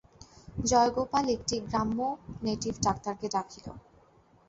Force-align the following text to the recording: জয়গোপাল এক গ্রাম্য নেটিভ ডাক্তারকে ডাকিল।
জয়গোপাল 0.63 1.25
এক 1.29 1.41
গ্রাম্য 1.65 1.99
নেটিভ 2.43 2.73
ডাক্তারকে 2.85 3.27
ডাকিল। 3.35 3.65